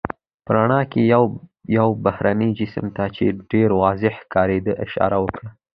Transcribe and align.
په 0.45 0.51
رڼا 0.55 0.81
کې 0.91 1.01
یې 1.11 1.19
یو 1.77 1.89
بهرني 2.05 2.49
جسم 2.59 2.85
ته، 2.95 3.03
چې 3.15 3.25
ډېر 3.51 3.69
واضح 3.81 4.13
ښکارېده 4.23 4.73
اشاره 4.85 5.17
وکړه. 5.23 5.49